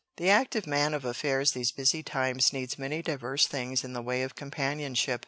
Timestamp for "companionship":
4.33-5.19